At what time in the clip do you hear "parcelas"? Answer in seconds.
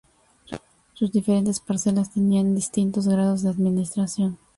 1.59-2.11